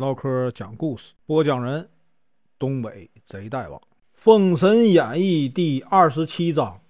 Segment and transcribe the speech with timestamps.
[0.00, 1.86] 唠嗑讲故事，播讲人：
[2.58, 3.78] 东北贼大王，
[4.14, 6.80] 《封神演义》第二十七章：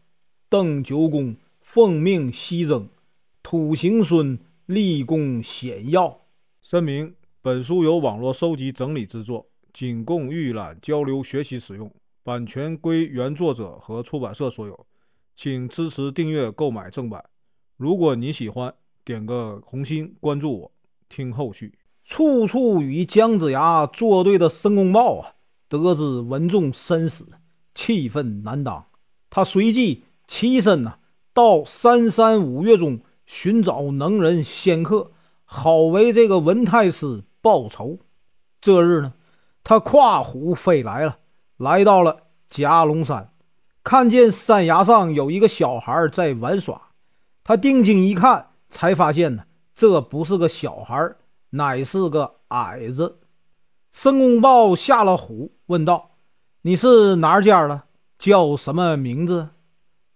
[0.48, 2.88] 邓九公奉命西征，
[3.42, 6.20] 土行孙立功显耀。
[6.62, 7.12] 声明：
[7.42, 11.92] 本书由网络收集整理制作，仅供预览、交流、学习使用，
[12.22, 14.86] 版权归原作者和出版社所有，
[15.34, 17.24] 请支持订阅、购买正版。
[17.76, 18.72] 如果你喜欢，
[19.04, 20.72] 点个红心，关注我，
[21.08, 21.74] 听后续。
[22.20, 25.32] 处处与姜子牙作对的申公豹啊，
[25.70, 27.26] 得知文仲身死，
[27.74, 28.84] 气愤难当。
[29.30, 30.96] 他随即起身呐，
[31.32, 35.12] 到三山五岳中寻找能人仙客，
[35.46, 38.00] 好为这个文太师报仇。
[38.60, 39.14] 这日呢，
[39.64, 41.20] 他跨虎飞来了，
[41.56, 43.32] 来到了夹龙山，
[43.82, 46.88] 看见山崖上有一个小孩在玩耍。
[47.42, 49.44] 他定睛一看，才发现呢，
[49.74, 51.14] 这不是个小孩。
[51.50, 53.20] 乃是个矮子。
[53.92, 56.12] 申公豹下了虎，问道
[56.62, 57.82] ：“你是哪家的？
[58.18, 59.48] 叫什么名字？”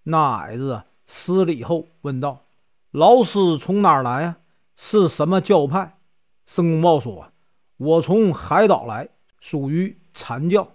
[0.05, 2.45] 那矮子施礼后问道
[2.93, 4.37] ：“老师从哪儿来啊？
[4.77, 5.99] 是什么教派？”
[6.47, 7.27] 申公豹说
[7.79, 9.09] ：“我从海岛来，
[9.41, 10.69] 属于禅教。”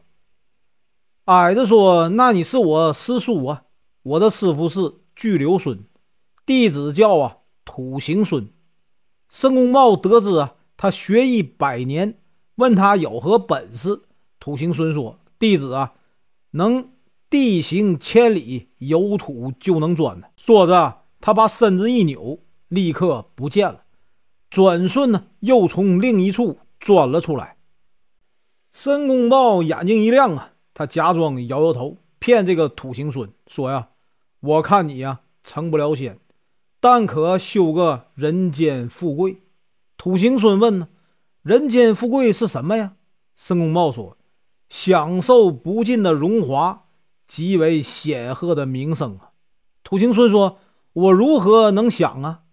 [1.25, 3.63] 矮子说：“那你是我师叔啊！
[4.01, 5.85] 我的师傅是巨留孙，
[6.45, 8.51] 弟子叫啊土行孙。”
[9.29, 12.19] 申公豹得知啊，他学艺百年，
[12.55, 14.01] 问他有何本事。
[14.39, 15.93] 土行孙说：“弟子啊，
[16.51, 16.91] 能
[17.29, 23.83] 地行千里，有土就能钻。”说着，他把身子一扭，立刻不见了。
[24.49, 27.57] 转瞬呢，又从另一处钻了出来。
[28.71, 33.89] 申公豹眼睛一亮啊，他假装摇摇头，骗这个土行孙说：“呀，
[34.39, 36.17] 我看你呀，成不了仙。”
[36.79, 39.41] 但可修个人间富贵。
[39.97, 40.87] 土行孙问：“呢，
[41.41, 42.93] 人间富贵是什么呀？”
[43.35, 44.17] 申公豹说
[44.69, 46.85] ：“享受不尽的荣华，
[47.27, 49.31] 极为显赫的名声啊。”
[49.83, 50.59] 土行孙说
[50.93, 52.43] ：“我如何能享啊？”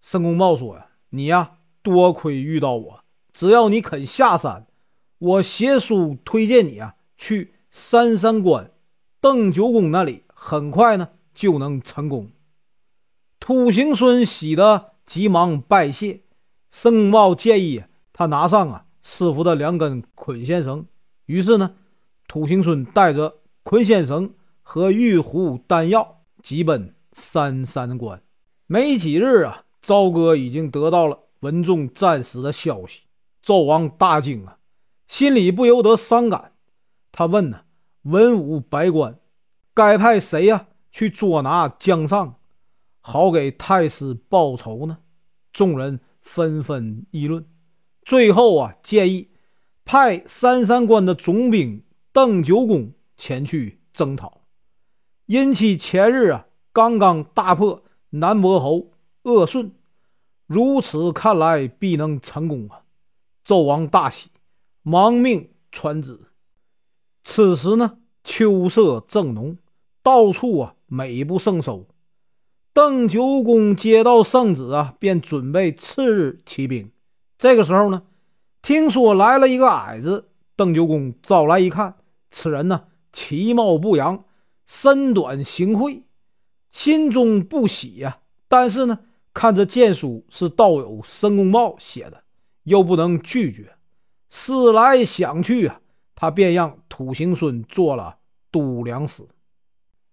[0.00, 1.52] 申公豹说：“呀，你呀，
[1.82, 3.00] 多亏遇到我，
[3.32, 4.66] 只要你肯下山，
[5.18, 8.70] 我写书推荐你啊，去三山关
[9.20, 12.30] 邓九公那里，很快呢就能成功。”
[13.40, 16.20] 土行孙喜得急忙拜谢。
[16.70, 17.82] 申公豹建议
[18.12, 20.86] 他拿上啊师傅的两根捆仙绳。
[21.26, 21.74] 于是呢，
[22.26, 28.20] 土行孙带着捆仙绳和玉壶丹药，急奔三山关。
[28.66, 33.02] 没几日啊，朝歌已经得到了文仲战死的消息。
[33.42, 34.58] 纣王大惊啊，
[35.06, 36.52] 心里不由得伤感。
[37.12, 37.60] 他问呢
[38.04, 39.18] ：“文武百官，
[39.72, 42.34] 该派谁呀去捉拿姜尚？”
[43.10, 44.98] 好给太师报仇呢？
[45.50, 47.42] 众人纷纷议论。
[48.04, 49.30] 最后啊，建议
[49.82, 51.82] 派三山关的总兵
[52.12, 54.42] 邓九公前去征讨。
[55.24, 58.90] 因其前日啊，刚刚大破南伯侯
[59.22, 59.72] 鄂顺，
[60.46, 62.82] 如此看来必能成功啊！
[63.42, 64.28] 纣王大喜，
[64.82, 66.20] 忙命传旨。
[67.24, 69.56] 此时呢，秋色正浓，
[70.02, 71.86] 到处啊，美不胜收。
[72.78, 76.92] 邓九公接到圣旨啊，便准备次日起兵。
[77.36, 78.04] 这个时候呢，
[78.62, 80.28] 听说来了一个矮子。
[80.54, 81.96] 邓九公招来一看，
[82.30, 84.24] 此人呢其貌不扬，
[84.64, 86.04] 身短形晦，
[86.70, 88.20] 心中不喜呀。
[88.46, 89.00] 但是呢，
[89.34, 92.22] 看这剑书是道友申公豹写的，
[92.62, 93.72] 又不能拒绝。
[94.30, 95.80] 思来想去啊，
[96.14, 98.18] 他便让土行孙做了
[98.52, 99.24] 都粮使，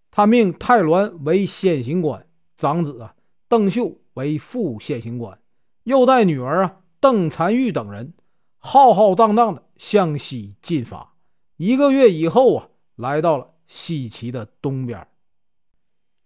[0.09, 2.25] 他命太鸾为先行官。
[2.57, 3.15] 长子啊，
[3.47, 5.37] 邓秀为副县行官，
[5.83, 8.13] 又带女儿啊邓婵玉等人，
[8.57, 11.13] 浩浩荡荡的向西进发。
[11.57, 15.07] 一个月以后啊，来到了西岐的东边。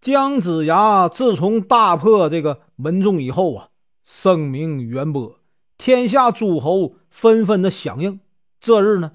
[0.02, 3.70] 姜子牙自从大破这个文仲以后啊，
[4.04, 5.40] 声名远播，
[5.78, 8.20] 天下诸侯纷纷的响应。
[8.62, 9.14] 这日呢，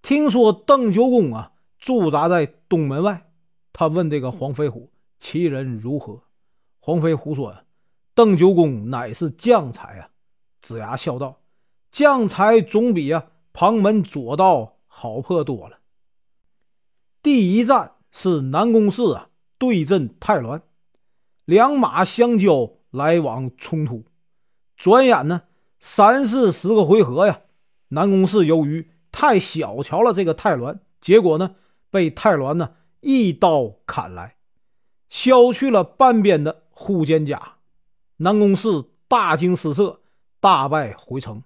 [0.00, 3.30] 听说邓九公啊驻扎在东门外，
[3.72, 6.22] 他问这个黄飞虎：“其人如何？”
[6.84, 7.62] 黄飞虎说呀
[8.12, 10.10] ：“邓九公乃是将才啊！”
[10.60, 11.40] 子牙笑道
[11.92, 15.78] ：“将才总比啊旁门左道好破多了。”
[17.22, 20.60] 第一战是南宫氏啊对阵太鸾，
[21.44, 24.04] 两马相交，来往冲突。
[24.76, 25.42] 转眼呢，
[25.78, 27.42] 三四十个回合呀，
[27.90, 31.54] 南宫氏由于太小瞧了这个太鸾，结果呢，
[31.90, 34.34] 被太鸾呢一刀砍来，
[35.12, 36.62] 削去了半边的。
[36.74, 37.58] 护肩甲，
[38.16, 40.00] 南宫氏大惊失色，
[40.40, 41.44] 大败回城。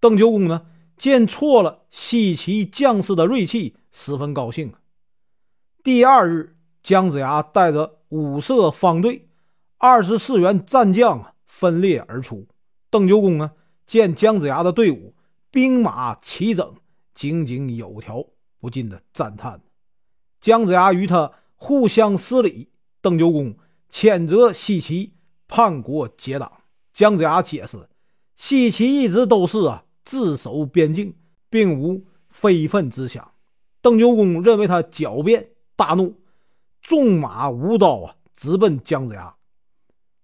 [0.00, 0.66] 邓九公呢，
[0.96, 4.72] 见挫了西岐将士的锐气，十分高兴。
[5.82, 9.28] 第二日，姜子牙带着五色方队、
[9.76, 12.46] 二十四员战将分列而出。
[12.88, 13.50] 邓九公呢，
[13.84, 15.14] 见姜子牙的队伍
[15.50, 16.76] 兵马齐整、
[17.12, 18.24] 井井有条，
[18.58, 19.60] 不禁的赞叹。
[20.40, 22.70] 姜子牙与他互相施礼，
[23.02, 23.54] 邓九公
[23.90, 25.12] 谴责西岐
[25.48, 26.50] 叛国结党。
[26.94, 27.88] 姜子牙解释，
[28.36, 31.14] 西岐一直都是啊自守边境，
[31.50, 33.32] 并无非分之想。
[33.80, 36.20] 邓九公认为他狡辩，大怒，
[36.82, 39.34] 纵马舞刀啊，直奔姜子牙。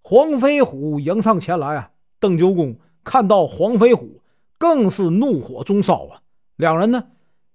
[0.02, 1.90] 黄飞虎迎上前来啊，
[2.20, 4.22] 邓九公看到黄飞虎，
[4.56, 6.22] 更是怒火中烧啊。
[6.56, 7.08] 两人呢，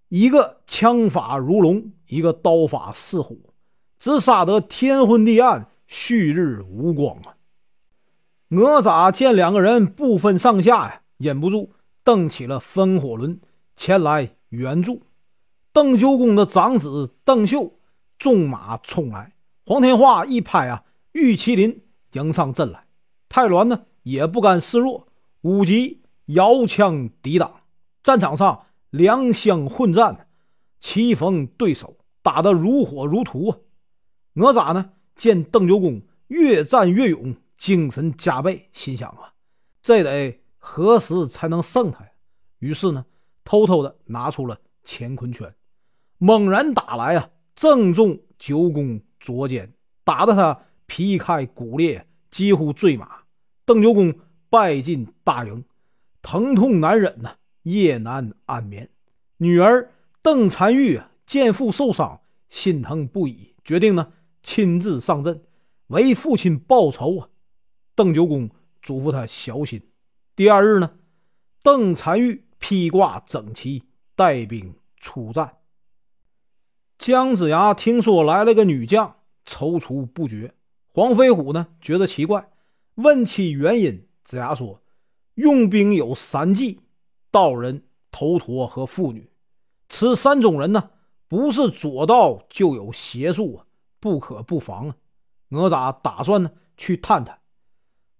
[0.09, 3.52] 一个枪法如龙，一个刀法似虎，
[4.03, 7.37] 只杀得天昏地暗，旭日无光啊。
[8.49, 11.71] 哪吒见两个人不分上下呀，忍不住
[12.03, 13.39] 蹬起了风火轮
[13.77, 15.03] 前来援助。
[15.71, 17.79] 邓九公的长子邓秀
[18.19, 19.35] 纵马冲来，
[19.65, 20.83] 黄天化一拍啊，
[21.13, 22.85] 玉麒麟迎上阵来。
[23.29, 25.07] 太鸾呢也不甘示弱，
[25.43, 27.61] 武吉摇枪抵挡。
[28.03, 30.27] 战场上两相混战，
[30.81, 33.57] 棋逢对手，打得如火如荼啊。
[34.33, 37.35] 哪吒呢见邓九公越战越勇。
[37.55, 39.31] 精神加倍，心想啊，
[39.81, 42.09] 这得何时才能胜他呀？
[42.59, 43.05] 于是呢，
[43.45, 45.55] 偷偷的拿出了乾坤圈，
[46.17, 53.19] 猛然打来啊，正中九公左肩，打得他皮开骨裂，几乎坠马。
[53.63, 54.13] 邓九公
[54.49, 55.63] 败进大营，
[56.21, 58.89] 疼痛难忍呐，夜难安眠。
[59.37, 59.89] 女儿
[60.21, 62.19] 邓婵玉见父受伤，
[62.49, 64.11] 心疼不已，决定呢
[64.43, 65.41] 亲自上阵，
[65.87, 67.29] 为父亲报仇啊。
[67.95, 68.49] 邓九公
[68.81, 69.81] 嘱咐他小心。
[70.35, 70.91] 第二日呢，
[71.63, 73.83] 邓婵玉披挂整齐，
[74.15, 75.57] 带兵出战。
[76.97, 80.53] 姜子牙听说来了个女将，踌躇不决。
[80.93, 82.49] 黄飞虎呢，觉得奇怪，
[82.95, 84.07] 问其原因。
[84.23, 84.81] 子牙说
[85.35, 86.79] ：“用兵有三忌：
[87.29, 89.29] 道人、头陀和妇女。
[89.89, 90.91] 此三种人呢，
[91.27, 93.65] 不是左道就有邪术啊，
[94.03, 94.95] 不可不防啊。”
[95.47, 97.39] 哪吒打算呢去探探。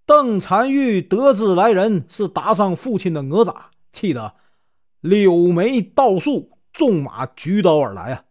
[0.05, 3.55] 邓婵玉得知来人是打伤父亲的哪吒，
[3.91, 4.35] 气得
[5.01, 8.25] 柳眉倒竖，纵马举刀而来啊！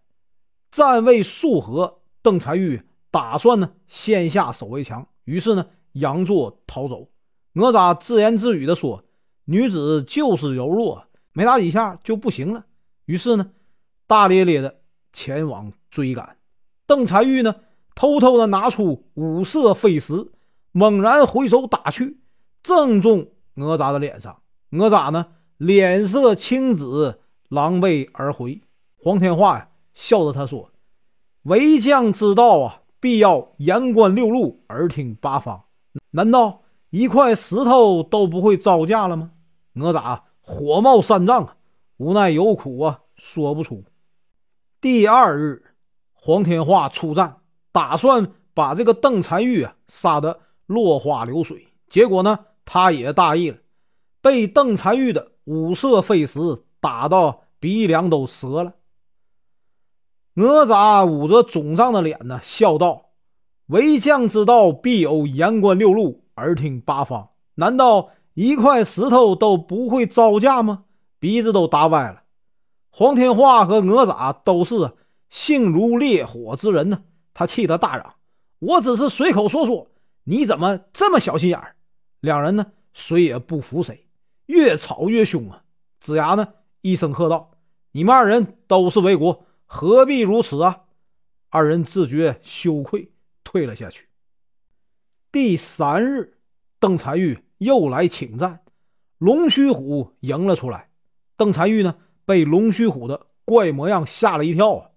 [0.70, 7.08] 战未数合，邓婵玉打算呢先下手为强，于是呢佯作逃走。
[7.54, 9.04] 哪吒自言自语地说
[9.44, 12.64] ：“女子就是柔弱，没打几下就不行了。”
[13.04, 13.50] 于是呢
[14.06, 14.81] 大咧咧的
[15.12, 16.37] 前往追赶。
[16.92, 17.56] 邓婵玉呢
[17.94, 20.30] 偷偷的拿出五色飞石。
[20.74, 22.18] 猛然回手打去，
[22.62, 24.42] 正中哪吒的脸上。
[24.70, 25.26] 哪吒呢，
[25.58, 28.60] 脸色青紫，狼狈而回。
[28.96, 30.70] 黄天化呀，笑着他说
[31.44, 35.64] ：“为将之道啊，必要言观六路，耳听八方。
[36.12, 39.32] 难道一块石头都不会招架了吗？”
[39.74, 41.56] 哪吒火冒三丈啊，
[41.98, 43.84] 无奈有苦啊，说不出。
[44.80, 45.71] 第二日，
[46.24, 47.38] 黄天化出战，
[47.72, 50.38] 打算把这个邓婵玉啊杀得。
[50.66, 53.58] 落花流水，结果呢，他也大意了，
[54.22, 56.38] 被邓婵玉的五色飞石
[56.80, 58.75] 打到鼻梁都折了。
[60.35, 63.11] 哪吒捂着肿胀的脸呢，笑道
[63.66, 67.30] ：“为将之道，必有言观六路，耳听八方。
[67.56, 70.85] 难道一块石头都不会招架吗？”
[71.18, 72.23] 鼻子都打歪了。
[72.88, 74.92] 黄天化和哪吒都是
[75.32, 78.16] 性如烈火之人呢，他气得大嚷
[78.60, 79.88] ：“我只是随口说说。”
[80.24, 81.58] 你怎么这么小心眼？
[82.20, 84.06] 两人呢，谁也不服谁，
[84.46, 85.64] 越吵越凶啊！
[86.00, 86.46] 子牙呢，
[86.82, 87.52] 一声喝道
[87.92, 90.82] ：“你们二人都是为国，何必如此啊？”
[91.48, 93.10] 二人自觉羞愧，
[93.42, 94.06] 退了下去。
[95.32, 96.38] 第三日，
[96.78, 98.60] 邓婵玉又来请战，
[99.16, 100.90] 龙须虎迎了出来。
[101.38, 101.96] 邓婵玉呢，
[102.26, 104.90] 被龙须虎的怪模样吓了一跳啊！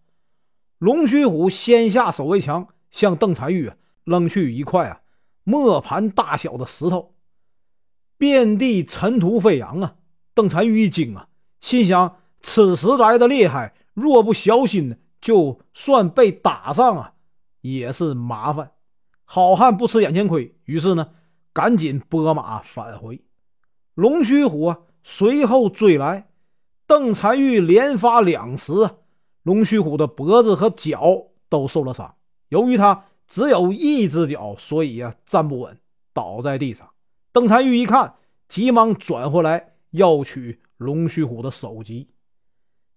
[0.78, 3.72] 龙须虎先下手为强，向邓婵玉
[4.04, 5.02] 扔去一块啊！
[5.44, 7.14] 磨盘大小的石头，
[8.18, 9.96] 遍地尘土飞扬啊！
[10.34, 11.28] 邓婵玉一惊啊，
[11.62, 17.14] 心想：此时来的厉害，若不小心，就算被打上啊，
[17.62, 18.72] 也是麻烦。
[19.24, 21.12] 好汉不吃眼前亏，于是呢，
[21.54, 23.24] 赶紧拨马返回。
[23.94, 26.28] 龙须虎啊，随后追来，
[26.86, 28.74] 邓婵玉连发两石，
[29.46, 32.14] 龙须虎的脖子和脚都受了伤。
[32.50, 33.06] 由于他。
[33.28, 35.76] 只有一只脚，所以呀站不稳，
[36.14, 36.88] 倒在地上。
[37.32, 42.08] 邓婵玉一看，急忙转回来要取龙须虎的首级。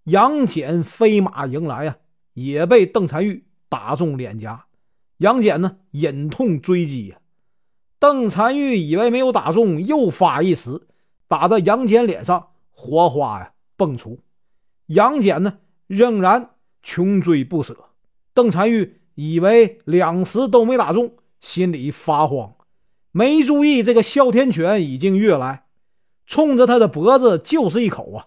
[0.04, 1.96] 杨戬飞马迎来啊，
[2.34, 4.66] 也被邓婵玉打中脸颊。
[5.16, 7.18] 杨戬呢，忍痛追击呀。
[7.98, 10.86] 邓婵玉以为没有打中，又发一石，
[11.26, 14.20] 打的杨戬脸上，火花呀迸出。
[14.88, 17.76] 杨戬呢，仍然穷追不舍。
[18.32, 22.54] 邓婵玉以为两石都没打中，心里发慌，
[23.10, 25.64] 没注意这个哮天犬已经跃来，
[26.24, 28.26] 冲着他的脖子就是一口啊！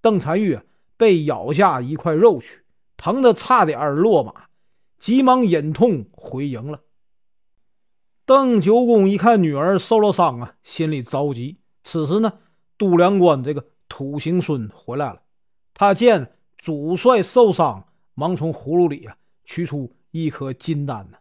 [0.00, 0.58] 邓婵玉
[0.96, 2.64] 被咬下一块肉去，
[2.96, 4.46] 疼得差点落马，
[4.98, 6.80] 急忙忍痛回营了。
[8.24, 11.58] 邓九公一看女儿受了伤啊，心里着急。
[11.84, 12.32] 此时呢，
[12.78, 15.20] 度量关这个土行孙回来了，
[15.74, 21.18] 他见主帅受伤，忙从葫芦里啊取出一颗金丹呢，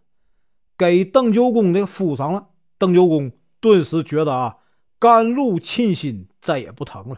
[0.77, 2.49] 给邓九公的敷上了。
[2.77, 4.59] 邓九公顿时觉得啊，
[4.99, 7.17] 甘露沁心，再也不疼了。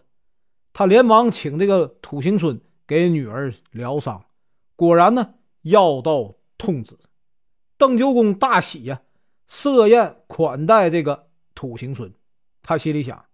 [0.71, 4.23] 他连忙请这个土行孙给女儿疗伤，
[4.77, 6.97] 果然呢，药到痛止。
[7.77, 9.01] 邓九公大喜呀。
[9.45, 12.11] 设宴款待这个土行孙，
[12.61, 13.25] 他心里想：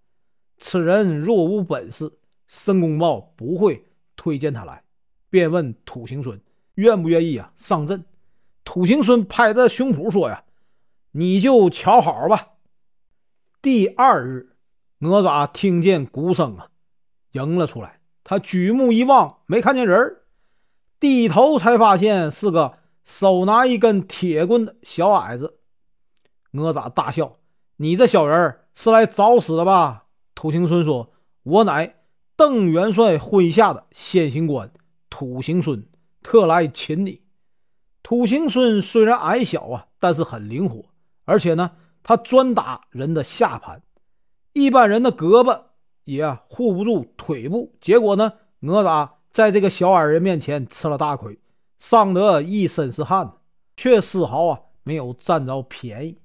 [0.58, 2.12] 此人若无本事，
[2.48, 3.86] 申公豹不会
[4.20, 4.84] 推荐他来。
[5.30, 6.42] 便问土行孙
[6.74, 8.04] 愿不愿意啊上阵。
[8.66, 10.44] 土行孙拍着胸脯说：“呀，
[11.12, 12.56] 你就瞧好吧。”
[13.62, 14.56] 第二日，
[14.98, 16.70] 哪吒听见鼓声啊，
[17.32, 18.00] 迎了出来。
[18.24, 20.18] 他举目一望，没看见人
[21.00, 25.60] 低头才发现是个手拿一根铁棍的小矮子。
[26.52, 27.38] 哪吒大笑
[27.78, 31.12] ：“你这小人是来找死的吧？”土行孙说
[31.44, 31.96] ：“我乃
[32.40, 34.72] 邓元帅麾下的先行官
[35.10, 35.86] 土行孙，
[36.24, 37.22] 特来擒你。”
[38.02, 40.86] 土行孙虽然矮小啊，但是很灵活，
[41.26, 43.84] 而且呢，他专打人的下盘，
[44.54, 45.64] 一般人的胳膊
[46.06, 47.76] 也护不住腿部。
[47.82, 51.38] 结果呢，哪吒在这个小矮人面前吃了大亏，
[51.78, 53.34] 伤得一身是汗，
[53.76, 56.18] 却丝毫啊没有占着便宜。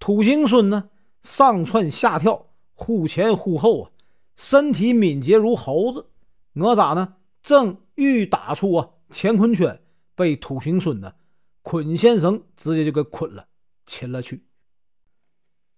[0.00, 0.90] 土行孙呢，
[1.22, 3.90] 上窜下跳，忽前忽后啊，
[4.38, 6.06] 身体敏捷如猴子。
[6.52, 9.82] 哪吒呢，正欲打出啊乾坤圈，
[10.14, 11.12] 被土行孙呢
[11.62, 13.48] 捆线绳直接就给捆了，
[13.84, 14.46] 擒了去。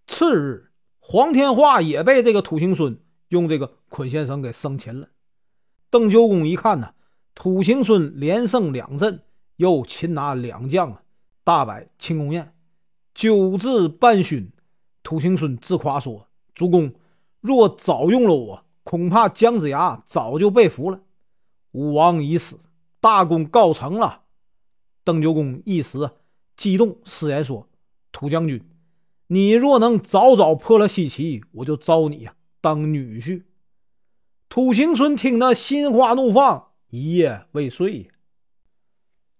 [0.06, 5.08] 次日，黄天化也被这个土行孙用这个捆线绳给生擒了。
[5.88, 6.92] 邓九公一看呢，
[7.34, 9.22] 土行孙连胜两阵，
[9.56, 11.02] 又擒拿两将啊，
[11.42, 12.54] 大摆庆功宴。
[13.14, 14.50] 酒至半醺，
[15.02, 16.92] 土行孙自夸说：“主公
[17.40, 21.00] 若早用了我，恐怕姜子牙早就被俘了。
[21.72, 22.58] 武王已死，
[23.00, 24.22] 大功告成了。”
[25.04, 26.10] 邓九公一时
[26.56, 27.68] 激动，失言说
[28.12, 28.62] ：“土将军，
[29.28, 33.44] 你若能早早破了西岐，我就招你呀当女婿。”
[34.50, 38.10] 土行孙听得心花怒放，一夜未睡。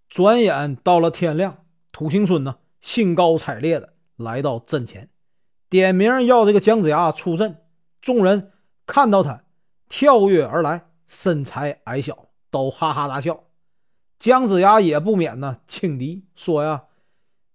[0.09, 2.57] 转眼到了天亮，土行孙呢？
[2.81, 5.11] 兴高采烈的来到阵前，
[5.69, 7.60] 点名要这个姜子牙出阵。
[8.01, 8.53] 众人
[8.87, 9.45] 看到他
[9.89, 13.45] 跳跃而来，身材矮小，都哈哈大笑。
[14.19, 16.85] 姜子牙也不免呢轻敌，说呀：“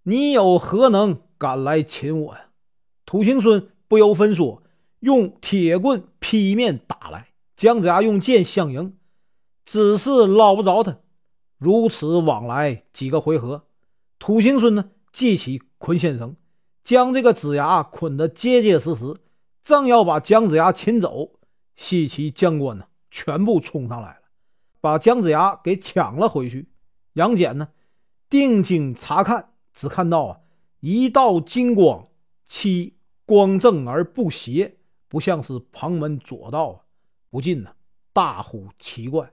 [0.04, 2.46] 你有何能敢来擒我呀？”
[3.06, 4.62] 土行孙不由分说，
[5.00, 7.28] 用铁棍劈面打来。
[7.56, 8.96] 姜子牙用剑相迎，
[9.64, 10.98] 只是捞不着他。
[11.58, 13.66] 如此往来几个回合，
[14.18, 14.90] 土行孙呢？
[15.12, 16.36] 系起捆仙绳，
[16.84, 19.14] 将这个子牙捆得结结实实，
[19.66, 21.40] 正要把姜子牙擒走，
[21.74, 24.20] 西岐将官呢全部冲上来了，
[24.80, 26.70] 把姜子牙给抢了回去。
[27.14, 27.70] 杨戬呢
[28.30, 30.38] 定睛查看，只看到啊
[30.78, 32.06] 一道金光，
[32.46, 34.76] 其光正而不邪，
[35.08, 36.76] 不像是旁门左道啊，
[37.28, 37.72] 不禁呢
[38.12, 39.32] 大呼奇怪。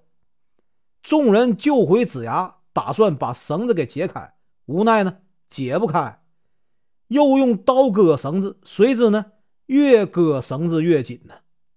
[1.03, 4.33] 众人救回子牙，打算把绳子给解开，
[4.65, 5.19] 无奈呢。
[5.47, 6.23] 解不开，
[7.09, 9.27] 又用刀割绳子，谁知呢？
[9.67, 11.36] 越割绳子越紧呢，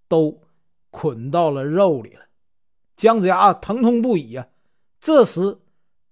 [0.09, 0.43] 都
[0.91, 2.23] 捆到了肉里了。
[2.97, 4.49] 姜子牙疼痛不已呀。
[5.01, 5.59] 这时，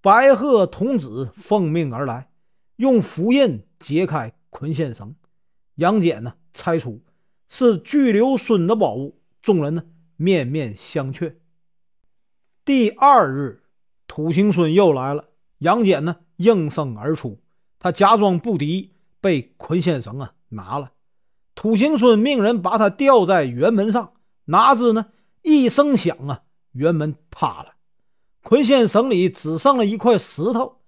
[0.01, 2.29] 白鹤童子奉命而来，
[2.77, 5.15] 用符印解开捆线绳。
[5.75, 7.03] 杨戬呢，猜出
[7.49, 9.19] 是巨留孙的宝物。
[9.41, 9.83] 众人呢，
[10.15, 11.35] 面面相觑。
[12.63, 13.63] 第二日，
[14.07, 17.41] 土行孙又来了，杨戬呢，应声而出。
[17.77, 20.93] 他假装不敌，被捆线绳啊拿了。
[21.55, 24.13] 土行孙命人把他吊在辕门上，
[24.45, 25.07] 哪知呢
[25.41, 26.43] 一声响啊，
[26.75, 27.75] 辕门塌了，
[28.43, 30.81] 捆线绳里只剩了一块石头。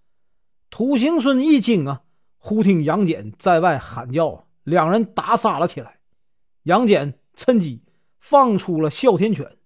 [0.70, 2.04] 土行孙一惊啊，
[2.38, 6.00] 忽听杨戬在外喊叫，两人打杀了起来。
[6.64, 7.82] 杨戬趁机
[8.20, 9.58] 放出了哮天犬。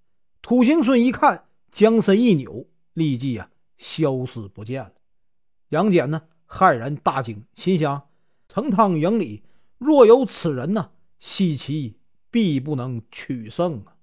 [0.43, 4.91] 土行孙一看，将身一扭，立即啊消失不见了。
[5.69, 8.03] 杨戬呢，骇然大惊，心想：
[8.47, 9.43] 成汤营里
[9.81, 11.97] 若有此人呢，西岐
[12.29, 13.97] 必不能取胜啊！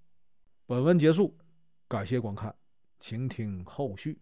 [0.67, 1.39] 本文结束，
[1.87, 2.53] 感谢观看，
[2.99, 4.19] 请听后续。